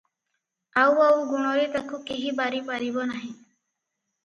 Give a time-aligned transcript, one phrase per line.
[0.83, 3.31] ଆଉ ଆଉ ଗୁଣରେ ତାକୁ କେହି ବାରି ପାରିବ ନାହିଁ।